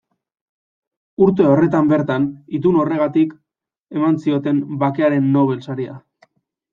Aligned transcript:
Urte 1.25 1.43
horretan 1.49 1.91
bertan, 1.91 2.25
itun 2.59 2.79
horregatik 2.83 3.35
eman 3.99 4.17
zioten 4.23 4.63
Bakearen 4.85 5.29
Nobel 5.37 5.61
Saria. 5.67 5.99